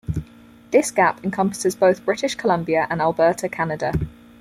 [0.71, 3.93] This gap encompasses both British Columbia and Alberta, Canada.